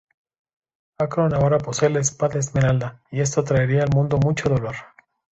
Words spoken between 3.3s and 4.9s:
traería al mundo mucho dolor...